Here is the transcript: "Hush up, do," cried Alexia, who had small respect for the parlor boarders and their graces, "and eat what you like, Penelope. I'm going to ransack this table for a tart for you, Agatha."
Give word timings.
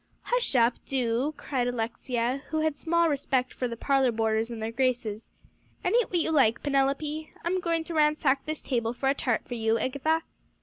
"Hush 0.23 0.55
up, 0.55 0.83
do," 0.87 1.35
cried 1.37 1.67
Alexia, 1.67 2.41
who 2.49 2.61
had 2.61 2.75
small 2.75 3.07
respect 3.07 3.53
for 3.53 3.67
the 3.67 3.77
parlor 3.77 4.11
boarders 4.11 4.49
and 4.49 4.59
their 4.59 4.71
graces, 4.71 5.29
"and 5.83 5.93
eat 5.95 6.09
what 6.09 6.17
you 6.17 6.31
like, 6.31 6.63
Penelope. 6.63 7.31
I'm 7.45 7.59
going 7.59 7.83
to 7.83 7.93
ransack 7.93 8.43
this 8.47 8.63
table 8.63 8.93
for 8.93 9.09
a 9.09 9.13
tart 9.13 9.41
for 9.45 9.53
you, 9.53 9.77
Agatha." 9.77 10.23